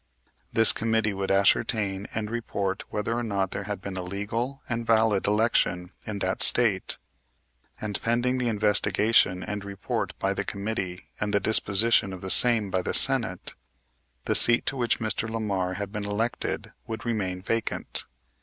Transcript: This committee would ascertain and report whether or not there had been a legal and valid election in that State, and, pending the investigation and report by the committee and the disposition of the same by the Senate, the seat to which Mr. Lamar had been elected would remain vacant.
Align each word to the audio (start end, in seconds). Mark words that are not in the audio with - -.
This 0.51 0.71
committee 0.73 1.13
would 1.13 1.29
ascertain 1.29 2.07
and 2.15 2.31
report 2.31 2.83
whether 2.89 3.13
or 3.13 3.21
not 3.21 3.51
there 3.51 3.65
had 3.65 3.81
been 3.81 3.97
a 3.97 4.01
legal 4.01 4.63
and 4.67 4.83
valid 4.83 5.27
election 5.27 5.91
in 6.07 6.17
that 6.25 6.41
State, 6.41 6.97
and, 7.79 8.01
pending 8.01 8.39
the 8.39 8.47
investigation 8.47 9.43
and 9.43 9.63
report 9.63 10.17
by 10.17 10.33
the 10.33 10.43
committee 10.43 11.11
and 11.19 11.35
the 11.35 11.39
disposition 11.39 12.13
of 12.13 12.21
the 12.21 12.31
same 12.31 12.71
by 12.71 12.81
the 12.81 12.95
Senate, 12.95 13.53
the 14.25 14.33
seat 14.33 14.65
to 14.65 14.75
which 14.75 14.97
Mr. 14.99 15.29
Lamar 15.29 15.75
had 15.75 15.91
been 15.91 16.05
elected 16.05 16.71
would 16.87 17.05
remain 17.05 17.39
vacant. 17.43 18.05